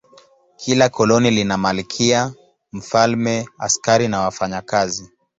[0.57, 2.33] Kila koloni lina malkia,
[2.73, 5.09] mfalme, askari na wafanyakazi.